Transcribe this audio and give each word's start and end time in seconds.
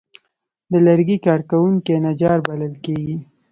د 0.71 0.73
لرګي 0.87 1.17
کار 1.25 1.41
کوونکي 1.49 1.93
نجار 2.05 2.39
بلل 2.47 2.73
کېږي. 2.85 3.17